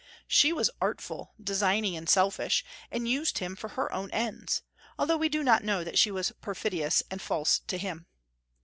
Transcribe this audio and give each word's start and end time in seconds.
She 0.27 0.51
was 0.51 0.71
artful, 0.81 1.35
designing, 1.39 1.95
and 1.95 2.09
selfish, 2.09 2.65
and 2.89 3.07
used 3.07 3.37
him 3.37 3.55
for 3.55 3.67
her 3.67 3.93
own 3.93 4.09
ends, 4.09 4.63
although 4.97 5.15
we 5.15 5.29
do 5.29 5.43
not 5.43 5.63
know 5.63 5.83
that 5.83 5.99
she 5.99 6.09
was 6.09 6.31
perfidious 6.41 7.03
and 7.11 7.21
false 7.21 7.59
to 7.67 7.77
him. 7.77 8.07